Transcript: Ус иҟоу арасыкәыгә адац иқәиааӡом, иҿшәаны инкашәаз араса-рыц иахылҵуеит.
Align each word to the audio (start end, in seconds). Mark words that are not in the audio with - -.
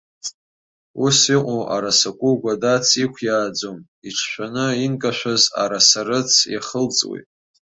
Ус 1.03 1.19
иҟоу 1.35 1.61
арасыкәыгә 1.75 2.45
адац 2.53 2.87
иқәиааӡом, 3.03 3.79
иҿшәаны 4.07 4.65
инкашәаз 4.85 5.43
араса-рыц 5.63 6.31
иахылҵуеит. 6.53 7.27